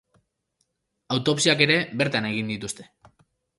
[1.17, 2.91] Autopsiak ere bertan egin dituzte.